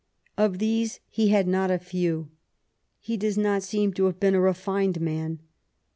[0.35, 2.29] Of these he had not a few.
[2.97, 5.41] He does not seem to have been a refined man.